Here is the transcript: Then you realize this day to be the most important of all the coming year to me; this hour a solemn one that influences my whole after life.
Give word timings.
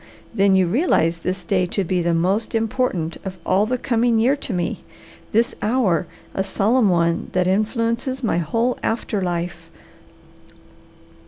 Then 0.33 0.55
you 0.55 0.65
realize 0.65 1.19
this 1.19 1.43
day 1.43 1.67
to 1.67 1.83
be 1.83 2.01
the 2.01 2.15
most 2.15 2.55
important 2.55 3.17
of 3.23 3.37
all 3.45 3.67
the 3.67 3.77
coming 3.77 4.17
year 4.17 4.35
to 4.35 4.51
me; 4.51 4.79
this 5.31 5.53
hour 5.61 6.07
a 6.33 6.43
solemn 6.43 6.89
one 6.89 7.29
that 7.33 7.45
influences 7.45 8.23
my 8.23 8.39
whole 8.39 8.79
after 8.81 9.21
life. 9.21 9.69